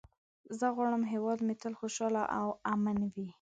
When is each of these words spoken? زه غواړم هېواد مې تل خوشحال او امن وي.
زه 0.59 0.65
غواړم 0.75 1.03
هېواد 1.13 1.39
مې 1.45 1.55
تل 1.61 1.73
خوشحال 1.79 2.15
او 2.39 2.47
امن 2.73 2.99
وي. 3.13 3.27